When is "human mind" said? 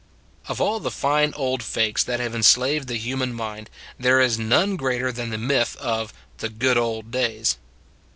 2.97-3.69